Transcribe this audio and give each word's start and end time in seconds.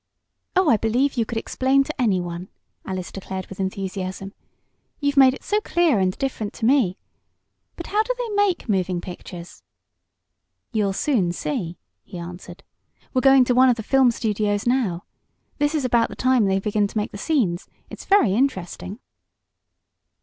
"Oh, 0.55 0.67
I 0.71 0.77
believe 0.77 1.13
you 1.15 1.27
could 1.27 1.37
explain 1.37 1.83
to 1.83 2.01
anyone!" 2.01 2.47
Alice 2.87 3.11
declared 3.11 3.45
with 3.45 3.59
enthusiasm. 3.59 4.33
"You've 4.99 5.15
made 5.15 5.35
it 5.35 5.43
so 5.43 5.61
clear 5.61 5.99
and 5.99 6.17
different 6.17 6.53
to 6.53 6.65
me. 6.65 6.97
But 7.75 7.85
how 7.85 8.01
do 8.01 8.11
they 8.17 8.29
make 8.29 8.67
moving 8.67 8.99
pictures?" 8.99 9.61
"You'll 10.71 10.93
soon 10.93 11.33
see," 11.33 11.77
he 12.03 12.17
answered. 12.17 12.63
"We're 13.13 13.21
going 13.21 13.45
to 13.45 13.53
one 13.53 13.69
of 13.69 13.75
the 13.75 13.83
film 13.83 14.09
studios 14.09 14.65
now. 14.65 15.03
This 15.59 15.75
is 15.75 15.85
about 15.85 16.09
the 16.09 16.15
time 16.15 16.45
they 16.45 16.57
begin 16.59 16.87
to 16.87 16.97
make 16.97 17.11
the 17.11 17.19
scenes. 17.19 17.67
It's 17.91 18.05
very 18.05 18.33
interesting." 18.33 18.97